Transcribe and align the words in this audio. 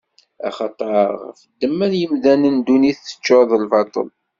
Axaṭer 0.47 0.91
ɣef 1.25 1.39
ddemma 1.51 1.87
n 1.91 1.93
yemdanen, 2.01 2.55
ddunit 2.59 2.99
teččuṛ 3.05 3.41
d 3.49 3.51
lbaṭel. 3.63 4.07